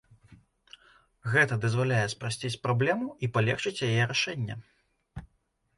[1.33, 4.61] Гэта дазваляе спрасціць праблему і палегчыць яе рашэнне.